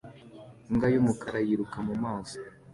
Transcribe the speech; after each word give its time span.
imbwa 0.69 0.87
y'umukara 0.93 1.39
yiruka 1.47 1.77
mu 1.87 1.95
mazi 2.03 2.35